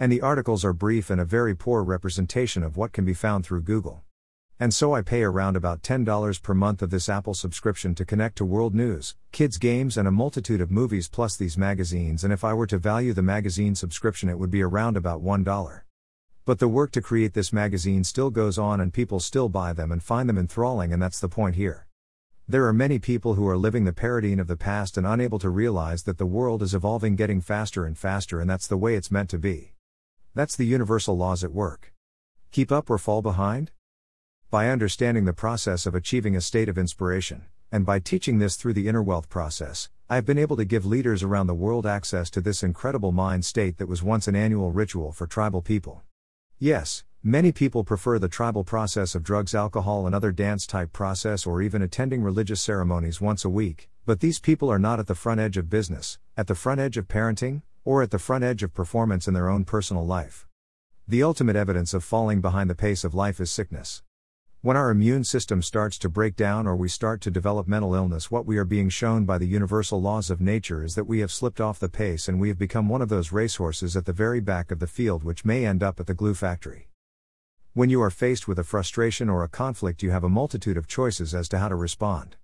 And 0.00 0.10
the 0.10 0.22
articles 0.22 0.64
are 0.64 0.72
brief 0.72 1.10
and 1.10 1.20
a 1.20 1.26
very 1.26 1.54
poor 1.54 1.82
representation 1.82 2.62
of 2.62 2.78
what 2.78 2.94
can 2.94 3.04
be 3.04 3.12
found 3.12 3.44
through 3.44 3.62
Google. 3.62 4.04
And 4.58 4.72
so 4.72 4.94
I 4.94 5.02
pay 5.02 5.22
around 5.24 5.56
about 5.56 5.82
$10 5.82 6.42
per 6.42 6.54
month 6.54 6.80
of 6.80 6.88
this 6.88 7.10
Apple 7.10 7.34
subscription 7.34 7.94
to 7.96 8.06
connect 8.06 8.36
to 8.38 8.46
world 8.46 8.74
news, 8.74 9.14
kids' 9.30 9.58
games, 9.58 9.98
and 9.98 10.08
a 10.08 10.10
multitude 10.10 10.62
of 10.62 10.70
movies 10.70 11.06
plus 11.06 11.36
these 11.36 11.58
magazines. 11.58 12.24
And 12.24 12.32
if 12.32 12.44
I 12.44 12.54
were 12.54 12.66
to 12.68 12.78
value 12.78 13.12
the 13.12 13.20
magazine 13.20 13.74
subscription, 13.74 14.30
it 14.30 14.38
would 14.38 14.50
be 14.50 14.62
around 14.62 14.96
about 14.96 15.22
$1. 15.22 15.80
But 16.46 16.60
the 16.60 16.66
work 16.66 16.92
to 16.92 17.02
create 17.02 17.34
this 17.34 17.52
magazine 17.52 18.04
still 18.04 18.30
goes 18.30 18.56
on, 18.56 18.80
and 18.80 18.90
people 18.90 19.20
still 19.20 19.50
buy 19.50 19.74
them 19.74 19.92
and 19.92 20.02
find 20.02 20.30
them 20.30 20.38
enthralling, 20.38 20.94
and 20.94 21.02
that's 21.02 21.20
the 21.20 21.28
point 21.28 21.56
here. 21.56 21.87
There 22.50 22.66
are 22.66 22.72
many 22.72 22.98
people 22.98 23.34
who 23.34 23.46
are 23.46 23.58
living 23.58 23.84
the 23.84 23.92
paradigm 23.92 24.40
of 24.40 24.46
the 24.46 24.56
past 24.56 24.96
and 24.96 25.06
unable 25.06 25.38
to 25.40 25.50
realize 25.50 26.04
that 26.04 26.16
the 26.16 26.24
world 26.24 26.62
is 26.62 26.72
evolving, 26.72 27.14
getting 27.14 27.42
faster 27.42 27.84
and 27.84 27.96
faster, 27.96 28.40
and 28.40 28.48
that's 28.48 28.66
the 28.66 28.78
way 28.78 28.94
it's 28.94 29.10
meant 29.10 29.28
to 29.30 29.38
be. 29.38 29.74
That's 30.34 30.56
the 30.56 30.64
universal 30.64 31.14
laws 31.14 31.44
at 31.44 31.52
work. 31.52 31.92
Keep 32.50 32.72
up 32.72 32.88
or 32.88 32.96
fall 32.96 33.20
behind? 33.20 33.70
By 34.50 34.70
understanding 34.70 35.26
the 35.26 35.34
process 35.34 35.84
of 35.84 35.94
achieving 35.94 36.34
a 36.34 36.40
state 36.40 36.70
of 36.70 36.78
inspiration, 36.78 37.44
and 37.70 37.84
by 37.84 37.98
teaching 37.98 38.38
this 38.38 38.56
through 38.56 38.72
the 38.72 38.88
inner 38.88 39.02
wealth 39.02 39.28
process, 39.28 39.90
I 40.08 40.14
have 40.14 40.24
been 40.24 40.38
able 40.38 40.56
to 40.56 40.64
give 40.64 40.86
leaders 40.86 41.22
around 41.22 41.48
the 41.48 41.54
world 41.54 41.84
access 41.84 42.30
to 42.30 42.40
this 42.40 42.62
incredible 42.62 43.12
mind 43.12 43.44
state 43.44 43.76
that 43.76 43.88
was 43.88 44.02
once 44.02 44.26
an 44.26 44.34
annual 44.34 44.72
ritual 44.72 45.12
for 45.12 45.26
tribal 45.26 45.60
people. 45.60 46.00
Yes, 46.58 47.04
many 47.22 47.52
people 47.52 47.84
prefer 47.84 48.18
the 48.18 48.28
tribal 48.28 48.64
process 48.64 49.14
of 49.14 49.22
drugs, 49.22 49.54
alcohol, 49.54 50.06
and 50.06 50.14
other 50.14 50.32
dance 50.32 50.66
type 50.66 50.92
process, 50.92 51.46
or 51.46 51.60
even 51.60 51.82
attending 51.82 52.22
religious 52.22 52.62
ceremonies 52.62 53.20
once 53.20 53.44
a 53.44 53.50
week, 53.50 53.90
but 54.06 54.20
these 54.20 54.38
people 54.38 54.70
are 54.70 54.78
not 54.78 54.98
at 54.98 55.06
the 55.06 55.14
front 55.14 55.40
edge 55.40 55.56
of 55.56 55.68
business, 55.68 56.18
at 56.36 56.46
the 56.46 56.54
front 56.54 56.80
edge 56.80 56.96
of 56.96 57.08
parenting, 57.08 57.62
or 57.84 58.02
at 58.02 58.10
the 58.10 58.18
front 58.18 58.44
edge 58.44 58.62
of 58.62 58.72
performance 58.72 59.28
in 59.28 59.34
their 59.34 59.48
own 59.48 59.64
personal 59.64 60.06
life. 60.06 60.46
The 61.06 61.22
ultimate 61.22 61.56
evidence 61.56 61.92
of 61.92 62.04
falling 62.04 62.40
behind 62.40 62.70
the 62.70 62.74
pace 62.74 63.04
of 63.04 63.14
life 63.14 63.40
is 63.40 63.50
sickness. 63.50 64.02
When 64.60 64.76
our 64.76 64.90
immune 64.90 65.24
system 65.24 65.62
starts 65.62 65.98
to 65.98 66.08
break 66.08 66.36
down 66.36 66.66
or 66.66 66.74
we 66.74 66.88
start 66.88 67.20
to 67.22 67.30
develop 67.30 67.68
mental 67.68 67.94
illness, 67.94 68.30
what 68.30 68.44
we 68.44 68.58
are 68.58 68.64
being 68.64 68.88
shown 68.88 69.24
by 69.24 69.38
the 69.38 69.46
universal 69.46 70.00
laws 70.00 70.30
of 70.30 70.40
nature 70.40 70.82
is 70.82 70.96
that 70.96 71.04
we 71.04 71.20
have 71.20 71.30
slipped 71.30 71.60
off 71.60 71.78
the 71.78 71.88
pace 71.88 72.28
and 72.28 72.40
we 72.40 72.48
have 72.48 72.58
become 72.58 72.88
one 72.88 73.00
of 73.00 73.08
those 73.08 73.32
racehorses 73.32 73.96
at 73.96 74.04
the 74.04 74.12
very 74.12 74.40
back 74.40 74.70
of 74.70 74.80
the 74.80 74.86
field, 74.86 75.24
which 75.24 75.44
may 75.44 75.64
end 75.64 75.82
up 75.82 76.00
at 76.00 76.06
the 76.06 76.14
glue 76.14 76.34
factory. 76.34 76.88
When 77.78 77.90
you 77.90 78.02
are 78.02 78.10
faced 78.10 78.48
with 78.48 78.58
a 78.58 78.64
frustration 78.64 79.28
or 79.28 79.44
a 79.44 79.48
conflict, 79.48 80.02
you 80.02 80.10
have 80.10 80.24
a 80.24 80.28
multitude 80.28 80.76
of 80.76 80.88
choices 80.88 81.32
as 81.32 81.48
to 81.50 81.60
how 81.60 81.68
to 81.68 81.76
respond. 81.76 82.34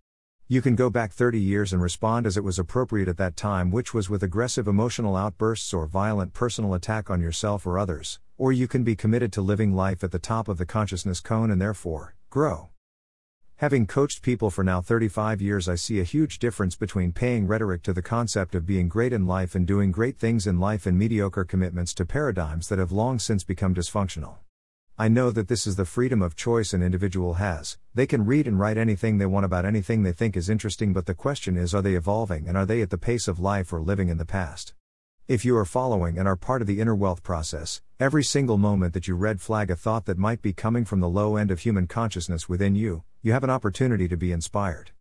You 0.47 0.63
can 0.63 0.77
go 0.77 0.91
back 0.91 1.11
30 1.13 1.41
years 1.41 1.73
and 1.73 1.83
respond 1.83 2.25
as 2.25 2.37
it 2.37 2.45
was 2.45 2.57
appropriate 2.57 3.09
at 3.09 3.17
that 3.17 3.37
time, 3.37 3.73
which 3.73 3.93
was 3.93 4.09
with 4.09 4.23
aggressive 4.23 4.69
emotional 4.69 5.17
outbursts 5.17 5.75
or 5.75 5.87
violent 5.87 6.35
personal 6.35 6.73
attack 6.73 7.11
on 7.11 7.21
yourself 7.21 7.67
or 7.67 7.81
others 7.81 8.21
or 8.39 8.53
you 8.53 8.69
can 8.69 8.85
be 8.85 8.95
committed 8.95 9.33
to 9.33 9.43
living 9.43 9.75
life 9.75 10.05
at 10.05 10.13
the 10.13 10.21
top 10.21 10.47
of 10.47 10.57
the 10.57 10.67
consciousness 10.67 11.19
cone 11.19 11.51
and 11.51 11.61
therefore, 11.61 12.15
grow. 12.31 12.69
Having 13.57 13.89
coached 13.89 14.23
people 14.23 14.51
for 14.51 14.63
now 14.63 14.81
35 14.81 15.43
years, 15.43 15.69
I 15.69 15.75
see 15.75 15.99
a 15.99 16.05
huge 16.05 16.39
difference 16.39 16.77
between 16.77 17.13
paying 17.13 17.49
rhetoric 17.49 17.83
to 17.85 17.93
the 17.93 18.03
concept 18.03 18.55
of 18.55 18.67
being 18.67 18.89
great 18.89 19.13
in 19.13 19.27
life 19.27 19.57
and 19.57 19.67
doing 19.67 19.91
great 19.91 20.19
things 20.19 20.47
in 20.47 20.61
life 20.61 20.87
and 20.87 20.97
mediocre 20.97 21.45
commitments 21.45 21.93
to 21.95 22.05
paradigms 22.05 22.69
that 22.69 22.79
have 22.79 22.93
long 22.93 23.19
since 23.19 23.43
become 23.43 23.75
dysfunctional. 23.75 24.39
I 24.97 25.09
know 25.09 25.33
that 25.33 25.49
this 25.49 25.67
is 25.67 25.75
the 25.75 25.85
freedom 25.85 26.23
of 26.23 26.37
choice 26.37 26.73
an 26.73 26.81
individual 26.81 27.35
has. 27.35 27.79
They 27.95 28.07
can 28.07 28.25
read 28.25 28.47
and 28.47 28.61
write 28.61 28.77
anything 28.77 29.19
they 29.19 29.27
want 29.27 29.45
about 29.45 29.65
anything 29.65 30.05
they 30.05 30.13
think 30.13 30.37
is 30.37 30.49
interesting, 30.49 30.93
but 30.93 31.07
the 31.07 31.15
question 31.15 31.57
is 31.57 31.75
are 31.75 31.83
they 31.83 31.95
evolving 31.95 32.47
and 32.47 32.57
are 32.57 32.65
they 32.65 32.81
at 32.81 32.91
the 32.91 32.99
pace 32.99 33.27
of 33.27 33.41
life 33.41 33.73
or 33.73 33.81
living 33.81 34.09
in 34.09 34.19
the 34.19 34.25
past? 34.25 34.73
If 35.27 35.45
you 35.45 35.57
are 35.57 35.65
following 35.65 36.17
and 36.17 36.29
are 36.29 36.37
part 36.37 36.61
of 36.61 36.69
the 36.69 36.81
inner 36.81 36.95
wealth 36.95 37.25
process, 37.25 37.83
every 37.99 38.23
single 38.23 38.57
moment 38.57 38.95
that 38.95 39.09
you 39.09 39.17
red 39.17 39.41
flag 39.41 39.69
a 39.69 39.75
thought 39.75 40.05
that 40.05 40.17
might 40.17 40.41
be 40.41 40.53
coming 40.53 40.85
from 40.85 41.01
the 41.01 41.09
low 41.09 41.35
end 41.35 41.51
of 41.51 41.59
human 41.59 41.89
consciousness 41.89 42.49
within 42.49 42.77
you, 42.77 43.03
you 43.21 43.33
have 43.33 43.43
an 43.43 43.51
opportunity 43.51 44.07
to 44.07 44.17
be 44.17 44.31
inspired. 44.31 44.93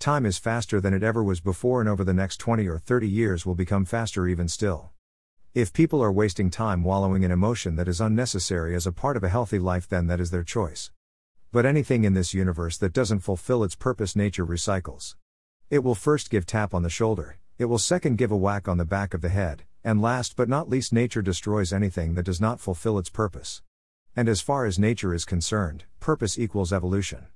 Time 0.00 0.26
is 0.26 0.38
faster 0.38 0.80
than 0.80 0.92
it 0.92 1.04
ever 1.04 1.22
was 1.22 1.40
before, 1.40 1.78
and 1.78 1.88
over 1.88 2.02
the 2.02 2.12
next 2.12 2.38
20 2.38 2.66
or 2.66 2.78
30 2.78 3.08
years 3.08 3.46
will 3.46 3.54
become 3.54 3.84
faster 3.84 4.26
even 4.26 4.48
still. 4.48 4.90
If 5.54 5.72
people 5.72 6.02
are 6.02 6.12
wasting 6.12 6.50
time 6.50 6.84
wallowing 6.84 7.22
in 7.22 7.30
emotion 7.30 7.76
that 7.76 7.88
is 7.88 8.02
unnecessary 8.02 8.74
as 8.74 8.86
a 8.86 8.92
part 8.92 9.16
of 9.16 9.24
a 9.24 9.30
healthy 9.30 9.58
life, 9.58 9.88
then 9.88 10.06
that 10.06 10.20
is 10.20 10.30
their 10.30 10.44
choice. 10.44 10.90
But 11.50 11.64
anything 11.64 12.04
in 12.04 12.12
this 12.12 12.34
universe 12.34 12.76
that 12.76 12.92
doesn't 12.92 13.20
fulfill 13.20 13.64
its 13.64 13.74
purpose, 13.74 14.14
nature 14.14 14.44
recycles. 14.44 15.16
It 15.70 15.78
will 15.78 15.94
first 15.94 16.28
give 16.28 16.44
tap 16.44 16.74
on 16.74 16.82
the 16.82 16.90
shoulder, 16.90 17.38
it 17.56 17.64
will 17.64 17.78
second 17.78 18.18
give 18.18 18.30
a 18.30 18.36
whack 18.36 18.68
on 18.68 18.76
the 18.76 18.84
back 18.84 19.14
of 19.14 19.22
the 19.22 19.30
head, 19.30 19.64
and 19.82 20.02
last 20.02 20.36
but 20.36 20.50
not 20.50 20.68
least, 20.68 20.92
nature 20.92 21.22
destroys 21.22 21.72
anything 21.72 22.14
that 22.14 22.26
does 22.26 22.42
not 22.42 22.60
fulfill 22.60 22.98
its 22.98 23.08
purpose. 23.08 23.62
And 24.14 24.28
as 24.28 24.42
far 24.42 24.66
as 24.66 24.78
nature 24.78 25.14
is 25.14 25.24
concerned, 25.24 25.84
purpose 25.98 26.38
equals 26.38 26.74
evolution. 26.74 27.26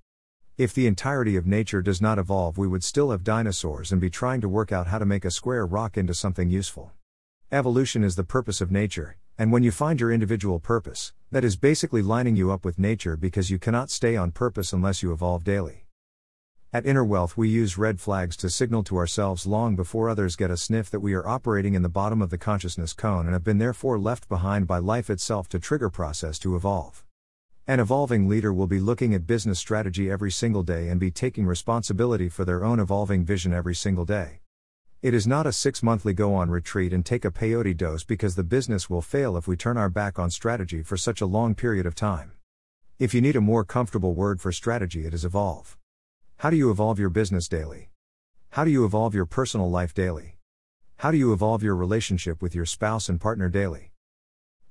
If 0.59 0.75
the 0.75 0.87
entirety 0.87 1.37
of 1.37 1.47
nature 1.47 1.81
does 1.81 2.03
not 2.03 2.19
evolve, 2.19 2.59
we 2.59 2.69
would 2.69 2.85
still 2.85 3.11
have 3.11 3.25
dinosaurs 3.25 3.91
and 3.91 4.03
be 4.03 4.11
trying 4.11 4.43
to 4.43 4.51
work 4.51 4.71
out 4.71 4.89
how 4.89 4.99
to 4.99 5.07
make 5.07 5.25
a 5.25 5.31
square 5.31 5.65
rock 5.65 5.97
into 5.97 6.13
something 6.13 6.51
useful. 6.51 6.93
Evolution 7.53 8.03
is 8.03 8.17
the 8.17 8.25
purpose 8.25 8.63
of 8.63 8.73
nature, 8.73 9.19
and 9.37 9.53
when 9.53 9.63
you 9.63 9.71
find 9.71 10.01
your 10.01 10.11
individual 10.11 10.59
purpose, 10.59 11.13
that 11.31 11.45
is 11.45 11.55
basically 11.55 12.01
lining 12.01 12.35
you 12.35 12.51
up 12.51 12.65
with 12.65 12.79
nature 12.79 13.15
because 13.15 13.51
you 13.51 13.59
cannot 13.59 13.91
stay 13.91 14.17
on 14.17 14.31
purpose 14.31 14.73
unless 14.73 15.03
you 15.03 15.13
evolve 15.13 15.45
daily. 15.45 15.85
At 16.73 16.87
Inner 16.87 17.05
Wealth, 17.05 17.37
we 17.37 17.51
use 17.51 17.77
red 17.77 18.01
flags 18.01 18.39
to 18.39 18.49
signal 18.49 18.83
to 18.85 18.97
ourselves 18.97 19.47
long 19.47 19.77
before 19.77 20.09
others 20.09 20.35
get 20.35 20.51
a 20.51 20.57
sniff 20.57 20.89
that 20.89 21.01
we 21.01 21.13
are 21.13 21.29
operating 21.29 21.75
in 21.75 21.83
the 21.83 21.91
bottom 21.91 22.23
of 22.23 22.31
the 22.31 22.39
consciousness 22.39 22.95
cone 22.95 23.27
and 23.27 23.35
have 23.35 23.45
been 23.45 23.59
therefore 23.59 23.99
left 23.99 24.31
behind 24.31 24.67
by 24.67 24.79
life 24.79 25.11
itself 25.11 25.47
to 25.51 25.59
trigger 25.59 25.91
process 25.91 26.39
to 26.39 26.57
evolve. 26.57 27.05
An 27.67 27.81
evolving 27.81 28.31
leader 28.31 28.55
will 28.55 28.67
be 28.67 28.81
looking 28.81 29.13
at 29.13 29.27
business 29.27 29.59
strategy 29.59 30.11
every 30.11 30.31
single 30.31 30.63
day 30.63 30.89
and 30.89 30.99
be 30.99 31.11
taking 31.11 31.45
responsibility 31.45 32.31
for 32.31 32.47
their 32.47 32.65
own 32.65 32.81
evolving 32.81 33.27
vision 33.27 33.53
every 33.53 33.75
single 33.75 34.07
day. 34.07 34.42
It 35.03 35.15
is 35.15 35.27
not 35.27 35.49
a 35.49 35.53
six 35.53 35.83
monthly 35.83 36.15
go 36.15 36.33
on 36.37 36.49
retreat 36.49 36.93
and 36.93 37.05
take 37.05 37.25
a 37.25 37.33
peyote 37.33 37.77
dose 37.77 38.05
because 38.05 38.37
the 38.37 38.45
business 38.45 38.89
will 38.89 39.03
fail 39.03 39.37
if 39.37 39.49
we 39.49 39.57
turn 39.57 39.77
our 39.77 39.91
back 39.91 40.17
on 40.17 40.31
strategy 40.31 40.81
for 40.81 40.97
such 40.97 41.21
a 41.21 41.27
long 41.27 41.57
period 41.57 41.87
of 41.87 41.97
time. 41.97 42.35
If 43.01 43.13
you 43.13 43.21
need 43.21 43.35
a 43.35 43.41
more 43.41 43.65
comfortable 43.65 44.15
word 44.15 44.41
for 44.41 44.53
strategy, 44.53 45.05
it 45.05 45.13
is 45.13 45.25
evolve. 45.25 45.77
How 46.37 46.51
do 46.51 46.57
you 46.57 46.71
evolve 46.71 47.01
your 47.01 47.09
business 47.11 47.49
daily? 47.49 47.91
How 48.51 48.65
do 48.65 48.71
you 48.71 48.85
evolve 48.85 49.13
your 49.13 49.27
personal 49.27 49.69
life 49.69 49.93
daily? 49.93 50.37
How 50.99 51.11
do 51.11 51.17
you 51.17 51.33
evolve 51.33 51.65
your 51.65 51.75
relationship 51.75 52.41
with 52.41 52.55
your 52.55 52.65
spouse 52.65 53.09
and 53.09 53.21
partner 53.21 53.49
daily? 53.49 53.91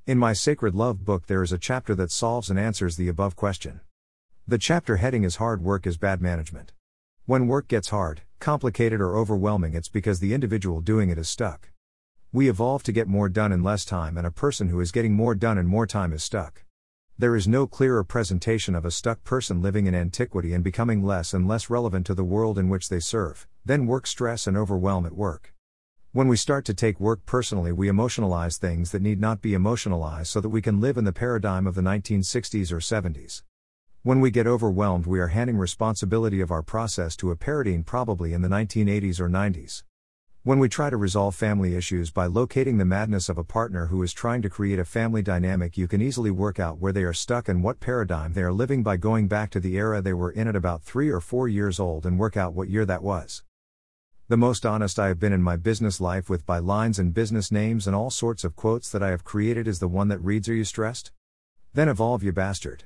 In 0.08 0.18
my 0.18 0.32
Sacred 0.32 0.74
Love 0.74 1.04
book, 1.04 1.28
there 1.28 1.44
is 1.44 1.52
a 1.52 1.58
chapter 1.58 1.94
that 1.96 2.10
solves 2.10 2.50
and 2.50 2.58
answers 2.58 2.96
the 2.96 3.10
above 3.10 3.36
question. 3.36 3.82
The 4.48 4.58
chapter 4.58 4.96
heading 4.96 5.26
is 5.26 5.36
Hard 5.36 5.62
Work 5.62 5.86
is 5.86 5.98
Bad 5.98 6.22
Management. 6.22 6.72
When 7.26 7.48
work 7.48 7.68
gets 7.68 7.90
hard, 7.90 8.22
complicated, 8.42 9.00
or 9.00 9.16
overwhelming, 9.16 9.74
it's 9.74 9.88
because 9.88 10.20
the 10.20 10.34
individual 10.34 10.82
doing 10.82 11.10
it 11.10 11.18
is 11.18 11.30
stuck. 11.30 11.70
We 12.34 12.50
evolve 12.50 12.84
to 12.84 12.92
get 12.92 13.08
more 13.08 13.30
done 13.30 13.52
in 13.52 13.64
less 13.64 13.86
time, 13.86 14.18
and 14.18 14.28
a 14.28 14.32
person 14.32 14.68
who 14.68 14.82
is 14.82 14.92
getting 14.92 15.14
more 15.14 15.36
done 15.36 15.58
in 15.58 15.68
more 15.68 15.88
time 15.88 16.12
is 16.12 16.24
stuck. 16.24 16.66
There 17.18 17.36
is 17.36 17.48
no 17.48 17.68
clearer 17.68 18.04
presentation 18.04 18.74
of 18.74 18.84
a 18.84 18.92
stuck 18.92 19.24
person 19.24 19.62
living 19.62 19.86
in 19.86 19.94
antiquity 19.94 20.54
and 20.54 20.64
becoming 20.64 21.04
less 21.04 21.34
and 21.34 21.48
less 21.48 21.70
relevant 21.70 22.06
to 22.08 22.16
the 22.16 22.24
world 22.24 22.58
in 22.58 22.68
which 22.68 22.90
they 22.90 23.00
serve, 23.00 23.48
than 23.64 23.86
work 23.86 24.08
stress 24.08 24.48
and 24.48 24.58
overwhelm 24.58 25.06
at 25.06 25.14
work. 25.14 25.54
When 26.14 26.28
we 26.28 26.36
start 26.36 26.66
to 26.66 26.74
take 26.74 27.00
work 27.00 27.26
personally, 27.26 27.72
we 27.72 27.88
emotionalize 27.88 28.58
things 28.58 28.92
that 28.92 29.02
need 29.02 29.22
not 29.22 29.42
be 29.42 29.54
emotionalized 29.54 30.28
so 30.28 30.42
that 30.42 30.50
we 30.50 30.62
can 30.62 30.82
live 30.82 30.98
in 30.98 31.06
the 31.06 31.14
paradigm 31.14 31.68
of 31.68 31.76
the 31.76 31.82
1960s 31.82 32.72
or 32.72 32.80
70s. 32.80 33.44
When 34.04 34.20
we 34.20 34.32
get 34.32 34.48
overwhelmed, 34.48 35.06
we 35.06 35.20
are 35.20 35.28
handing 35.28 35.58
responsibility 35.58 36.42
of 36.42 36.50
our 36.50 36.64
process 36.64 37.16
to 37.18 37.30
a 37.30 37.36
paradigm 37.36 37.84
probably 37.84 38.34
in 38.34 38.42
the 38.42 38.48
1980s 38.48 39.20
or 39.20 39.30
90s. 39.30 39.84
When 40.42 40.58
we 40.58 40.70
try 40.70 40.90
to 40.90 40.98
resolve 40.98 41.36
family 41.36 41.76
issues 41.76 42.10
by 42.10 42.26
locating 42.26 42.80
the 42.80 42.84
madness 42.84 43.30
of 43.30 43.38
a 43.38 43.44
partner 43.44 43.86
who 43.86 44.02
is 44.02 44.12
trying 44.12 44.42
to 44.42 44.50
create 44.50 44.80
a 44.80 44.86
family 44.86 45.22
dynamic, 45.22 45.78
you 45.78 45.88
can 45.88 46.02
easily 46.02 46.32
work 46.32 46.60
out 46.60 46.80
where 46.80 46.92
they 46.92 47.04
are 47.04 47.14
stuck 47.14 47.48
and 47.48 47.64
what 47.64 47.80
paradigm 47.80 48.34
they 48.34 48.42
are 48.42 48.52
living 48.52 48.82
by 48.82 48.98
going 48.98 49.28
back 49.28 49.52
to 49.52 49.60
the 49.60 49.78
era 49.78 50.02
they 50.02 50.14
were 50.14 50.32
in 50.32 50.48
at 50.48 50.56
about 50.56 50.82
three 50.82 51.10
or 51.10 51.22
four 51.22 51.48
years 51.48 51.80
old 51.80 52.04
and 52.04 52.18
work 52.18 52.36
out 52.36 52.56
what 52.56 52.70
year 52.70 52.88
that 52.88 53.04
was. 53.04 53.44
The 54.30 54.36
most 54.36 54.66
honest 54.66 54.98
I 54.98 55.10
have 55.10 55.20
been 55.20 55.32
in 55.32 55.44
my 55.44 55.58
business 55.58 56.02
life 56.02 56.28
with 56.28 56.44
by 56.44 56.58
lines 56.58 56.98
and 56.98 57.14
business 57.14 57.52
names 57.52 57.86
and 57.86 57.96
all 57.96 58.10
sorts 58.10 58.44
of 58.44 58.56
quotes 58.56 58.90
that 58.90 59.04
I 59.04 59.12
have 59.12 59.24
created 59.24 59.68
is 59.68 59.78
the 59.78 59.88
one 59.88 60.08
that 60.08 60.24
reads 60.24 60.50
Are 60.50 60.56
you 60.56 60.64
stressed? 60.64 61.12
Then 61.76 61.88
evolve, 61.88 62.24
you 62.24 62.32
bastard. 62.32 62.86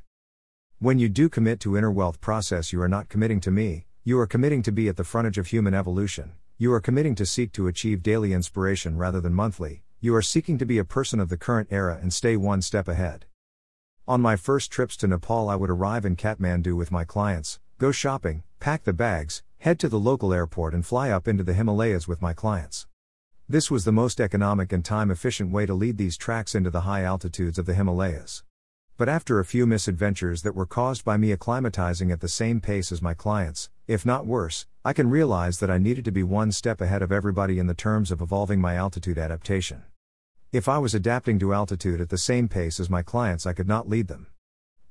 When 0.79 0.99
you 0.99 1.07
do 1.07 1.29
commit 1.29 1.61
to 1.61 1.77
inner 1.77 1.89
wealth 1.89 2.19
process, 2.19 2.73
you 2.73 2.81
are 2.81 2.89
not 2.89 3.07
committing 3.07 3.39
to 3.41 3.49
me, 3.49 3.85
you 4.03 4.19
are 4.19 4.27
committing 4.27 4.61
to 4.63 4.73
be 4.73 4.89
at 4.89 4.97
the 4.97 5.05
frontage 5.05 5.37
of 5.37 5.47
human 5.47 5.73
evolution, 5.73 6.33
you 6.57 6.73
are 6.73 6.81
committing 6.81 7.15
to 7.15 7.25
seek 7.25 7.53
to 7.53 7.67
achieve 7.67 8.03
daily 8.03 8.33
inspiration 8.33 8.97
rather 8.97 9.21
than 9.21 9.33
monthly, 9.33 9.83
you 10.01 10.13
are 10.13 10.21
seeking 10.21 10.57
to 10.57 10.65
be 10.65 10.77
a 10.77 10.83
person 10.83 11.21
of 11.21 11.29
the 11.29 11.37
current 11.37 11.69
era 11.71 11.97
and 12.01 12.11
stay 12.13 12.35
one 12.35 12.61
step 12.61 12.89
ahead. 12.89 13.23
On 14.05 14.19
my 14.19 14.35
first 14.35 14.69
trips 14.69 14.97
to 14.97 15.07
Nepal, 15.07 15.47
I 15.47 15.55
would 15.55 15.69
arrive 15.69 16.03
in 16.03 16.17
Kathmandu 16.17 16.75
with 16.75 16.91
my 16.91 17.05
clients, 17.05 17.61
go 17.77 17.93
shopping, 17.93 18.43
pack 18.59 18.83
the 18.83 18.91
bags, 18.91 19.43
head 19.59 19.79
to 19.79 19.87
the 19.87 19.97
local 19.97 20.33
airport 20.33 20.73
and 20.73 20.85
fly 20.85 21.09
up 21.09 21.25
into 21.25 21.45
the 21.45 21.53
Himalayas 21.53 22.05
with 22.05 22.21
my 22.21 22.33
clients. 22.33 22.85
This 23.47 23.71
was 23.71 23.85
the 23.85 23.93
most 23.93 24.19
economic 24.19 24.73
and 24.73 24.83
time 24.83 25.09
efficient 25.09 25.51
way 25.51 25.65
to 25.67 25.73
lead 25.73 25.97
these 25.97 26.17
tracks 26.17 26.53
into 26.53 26.69
the 26.69 26.81
high 26.81 27.03
altitudes 27.03 27.57
of 27.57 27.65
the 27.65 27.75
Himalayas. 27.75 28.43
But 28.97 29.09
after 29.09 29.39
a 29.39 29.45
few 29.45 29.65
misadventures 29.65 30.43
that 30.43 30.55
were 30.55 30.65
caused 30.65 31.03
by 31.03 31.17
me 31.17 31.35
acclimatizing 31.35 32.13
at 32.13 32.21
the 32.21 32.29
same 32.29 32.61
pace 32.61 32.93
as 32.93 33.01
my 33.01 33.13
clients, 33.13 33.69
if 33.87 34.05
not 34.05 34.25
worse, 34.25 34.67
I 34.85 34.93
can 34.93 35.09
realize 35.09 35.59
that 35.59 35.69
I 35.69 35.77
needed 35.77 36.05
to 36.05 36.13
be 36.13 36.23
one 36.23 36.53
step 36.53 36.79
ahead 36.79 37.01
of 37.01 37.11
everybody 37.11 37.59
in 37.59 37.67
the 37.67 37.73
terms 37.73 38.09
of 38.09 38.21
evolving 38.21 38.61
my 38.61 38.75
altitude 38.75 39.17
adaptation. 39.17 39.83
If 40.53 40.69
I 40.69 40.77
was 40.77 40.95
adapting 40.95 41.39
to 41.39 41.53
altitude 41.53 41.99
at 41.99 42.07
the 42.07 42.17
same 42.17 42.47
pace 42.47 42.79
as 42.79 42.89
my 42.89 43.01
clients, 43.01 43.45
I 43.45 43.51
could 43.51 43.67
not 43.67 43.89
lead 43.89 44.07
them. 44.07 44.27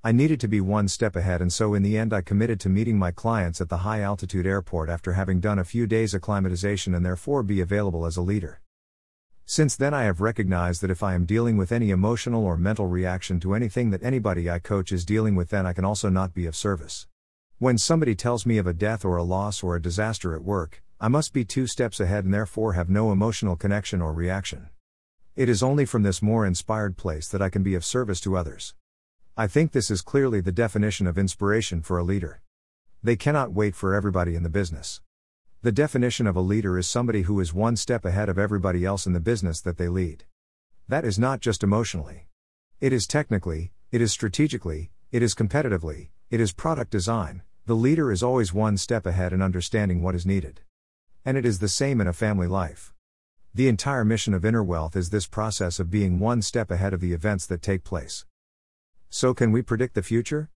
I 0.03 0.13
needed 0.13 0.39
to 0.41 0.49
be 0.49 0.61
one 0.61 0.89
step 0.89 1.17
ahead, 1.17 1.41
and 1.41 1.51
so 1.51 1.73
in 1.73 1.83
the 1.83 1.97
end, 1.97 2.13
I 2.13 2.21
committed 2.21 2.61
to 2.61 2.69
meeting 2.69 2.99
my 2.99 3.11
clients 3.11 3.63
at 3.63 3.71
the 3.71 3.79
high 3.79 4.03
altitude 4.03 4.47
airport 4.47 4.91
after 4.91 5.15
having 5.15 5.41
done 5.41 5.59
a 5.59 5.65
few 5.65 5.87
days 5.87 6.13
acclimatization 6.13 6.95
and 6.95 7.07
therefore 7.07 7.43
be 7.43 7.63
available 7.63 8.05
as 8.05 8.19
a 8.19 8.21
leader. 8.21 8.61
Since 9.47 9.77
then, 9.77 9.93
I 9.93 10.05
have 10.05 10.23
recognized 10.23 10.81
that 10.81 10.91
if 10.91 11.03
I 11.03 11.15
am 11.15 11.27
dealing 11.27 11.59
with 11.59 11.71
any 11.71 11.91
emotional 11.91 12.45
or 12.45 12.57
mental 12.57 12.87
reaction 12.87 13.41
to 13.41 13.55
anything 13.55 13.91
that 13.91 14.03
anybody 14.03 14.51
I 14.51 14.59
coach 14.59 14.91
is 14.91 15.05
dealing 15.05 15.35
with, 15.35 15.51
then 15.51 15.67
I 15.67 15.75
can 15.75 15.85
also 15.85 16.09
not 16.09 16.33
be 16.33 16.47
of 16.47 16.57
service. 16.57 17.07
When 17.59 17.77
somebody 17.77 18.15
tells 18.15 18.47
me 18.47 18.57
of 18.57 18.67
a 18.67 18.73
death 18.73 19.05
or 19.05 19.17
a 19.17 19.23
loss 19.23 19.63
or 19.63 19.77
a 19.77 19.83
disaster 19.83 20.35
at 20.35 20.43
work, 20.43 20.83
I 20.99 21.09
must 21.09 21.35
be 21.35 21.45
two 21.45 21.67
steps 21.67 22.01
ahead 22.01 22.25
and 22.25 22.33
therefore 22.33 22.73
have 22.73 22.89
no 22.89 23.13
emotional 23.13 23.55
connection 23.55 24.01
or 24.01 24.15
reaction. 24.15 24.71
It 25.37 25.51
is 25.51 25.63
only 25.63 25.85
from 25.85 26.05
this 26.05 26.23
more 26.23 26.47
inspired 26.47 26.97
place 26.97 27.29
that 27.29 27.43
I 27.43 27.51
can 27.51 27.63
be 27.63 27.75
of 27.75 27.85
service 27.85 28.21
to 28.23 28.37
others. 28.37 28.75
I 29.37 29.47
think 29.47 29.73
this 29.73 29.91
is 29.91 30.01
clearly 30.01 30.41
the 30.41 30.53
definition 30.53 31.07
of 31.07 31.19
inspiration 31.19 31.83
for 31.83 31.99
a 31.99 32.05
leader. 32.05 32.41
They 33.03 33.17
cannot 33.17 33.53
wait 33.53 33.75
for 33.75 33.95
everybody 33.95 34.37
in 34.37 34.43
the 34.43 34.49
business. 34.49 35.03
The 35.65 35.73
definition 35.73 36.27
of 36.27 36.37
a 36.37 36.43
leader 36.43 36.79
is 36.79 36.87
somebody 36.87 37.23
who 37.23 37.41
is 37.41 37.55
one 37.55 37.77
step 37.77 38.05
ahead 38.05 38.29
of 38.29 38.39
everybody 38.39 38.85
else 38.85 39.07
in 39.07 39.15
the 39.15 39.19
business 39.19 39.63
that 39.63 39.79
they 39.79 39.89
lead. 39.89 40.25
That 40.89 41.07
is 41.07 41.19
not 41.19 41.41
just 41.41 41.63
emotionally. 41.63 42.27
It 42.83 42.93
is 42.93 43.07
technically, 43.07 43.73
it 43.91 44.03
is 44.03 44.13
strategically, 44.13 44.91
it 45.11 45.23
is 45.23 45.35
competitively, 45.35 46.11
it 46.31 46.39
is 46.39 46.53
product 46.53 46.91
design. 46.91 47.41
The 47.65 47.75
leader 47.75 48.13
is 48.13 48.23
always 48.23 48.53
one 48.53 48.77
step 48.77 49.07
ahead 49.07 49.33
in 49.33 49.41
understanding 49.41 50.03
what 50.03 50.15
is 50.15 50.27
needed. 50.27 50.61
And 51.25 51.39
it 51.39 51.47
is 51.47 51.61
the 51.61 51.69
same 51.71 51.99
in 51.99 52.07
a 52.07 52.13
family 52.13 52.47
life. 52.47 52.93
The 53.55 53.69
entire 53.69 54.05
mission 54.05 54.35
of 54.35 54.45
Inner 54.45 54.63
Wealth 54.63 54.95
is 54.95 55.09
this 55.09 55.27
process 55.27 55.81
of 55.81 55.91
being 55.91 56.19
one 56.19 56.43
step 56.43 56.71
ahead 56.71 56.93
of 56.93 57.01
the 57.01 57.15
events 57.15 57.47
that 57.47 57.63
take 57.63 57.85
place. 57.85 58.27
So, 59.09 59.33
can 59.33 59.51
we 59.51 59.63
predict 59.63 59.95
the 59.95 60.03
future? 60.03 60.51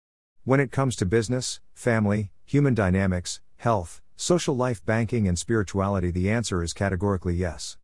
When 0.43 0.59
it 0.59 0.73
comes 0.73 0.97
to 0.97 1.05
business, 1.05 1.61
family, 1.73 2.31
human 2.43 2.73
dynamics, 2.73 3.39
health, 3.55 4.01
social 4.19 4.55
life, 4.55 4.83
banking, 4.83 5.27
and 5.27 5.37
spirituality, 5.37 6.09
the 6.09 6.27
answer 6.29 6.63
is 6.63 6.73
categorically 6.73 7.35
yes. 7.35 7.77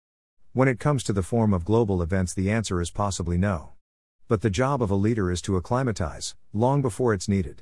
When 0.52 0.68
it 0.68 0.80
comes 0.80 1.04
to 1.04 1.14
the 1.14 1.22
form 1.22 1.54
of 1.54 1.64
global 1.64 2.02
events, 2.02 2.34
the 2.34 2.50
answer 2.50 2.82
is 2.82 2.90
possibly 2.90 3.38
no. 3.38 3.74
But 4.28 4.42
the 4.42 4.50
job 4.50 4.82
of 4.82 4.90
a 4.90 4.96
leader 4.96 5.32
is 5.32 5.44
to 5.44 5.58
acclimatize, 5.58 6.34
long 6.52 6.82
before 6.82 7.14
it's 7.14 7.30
needed. 7.30 7.62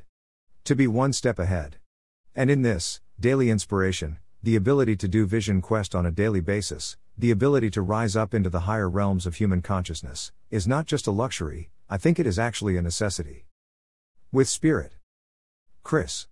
To 0.63 0.75
be 0.75 0.88
one 0.88 1.12
step 1.12 1.38
ahead. 1.38 1.80
And 2.34 2.50
in 2.50 2.62
this, 2.62 3.01
daily 3.20 3.50
inspiration, 3.50 4.20
the 4.42 4.56
ability 4.56 4.96
to 4.98 5.08
do 5.10 5.25
vision 5.25 5.62
quest 5.62 5.94
on 5.94 6.06
a 6.06 6.12
daily 6.12 6.40
basis, 6.40 6.96
the 7.18 7.32
ability 7.32 7.72
to 7.72 7.82
rise 7.82 8.16
up 8.16 8.34
into 8.34 8.50
the 8.50 8.62
higher 8.62 8.90
realms 8.90 9.25
of 9.25 9.36
human 9.36 9.62
consciousness, 9.62 10.32
is 10.50 10.66
not 10.66 10.86
just 10.86 11.08
a 11.08 11.12
luxury, 11.12 11.70
I 11.90 11.98
think 11.98 12.20
it 12.20 12.25
is 12.25 12.40
actually 12.40 12.78
a 12.78 12.82
necessity. 12.82 13.48
With 14.32 14.48
Spirit. 14.48 14.94
Chris. 15.84 16.28